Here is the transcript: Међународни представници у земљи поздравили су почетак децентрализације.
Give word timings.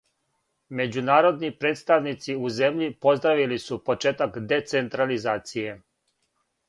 Међународни 0.77 1.51
представници 1.65 2.37
у 2.47 2.51
земљи 2.61 2.87
поздравили 3.07 3.59
су 3.67 3.79
почетак 3.91 4.41
децентрализације. 4.53 5.77